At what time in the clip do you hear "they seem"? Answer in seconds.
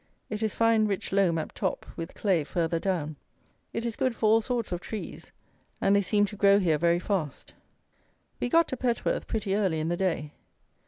5.95-6.25